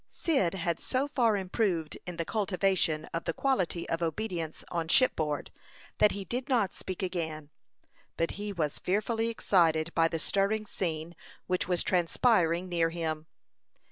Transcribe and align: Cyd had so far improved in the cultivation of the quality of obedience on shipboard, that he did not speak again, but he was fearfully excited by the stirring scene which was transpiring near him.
Cyd 0.09 0.55
had 0.55 0.79
so 0.79 1.07
far 1.07 1.37
improved 1.37 1.95
in 2.07 2.17
the 2.17 2.25
cultivation 2.25 3.05
of 3.13 3.25
the 3.25 3.33
quality 3.35 3.87
of 3.87 4.01
obedience 4.01 4.63
on 4.71 4.87
shipboard, 4.87 5.51
that 5.99 6.13
he 6.13 6.25
did 6.25 6.49
not 6.49 6.73
speak 6.73 7.03
again, 7.03 7.51
but 8.17 8.31
he 8.31 8.51
was 8.51 8.79
fearfully 8.79 9.29
excited 9.29 9.93
by 9.93 10.07
the 10.07 10.17
stirring 10.17 10.65
scene 10.65 11.15
which 11.45 11.67
was 11.67 11.83
transpiring 11.83 12.67
near 12.67 12.89
him. 12.89 13.27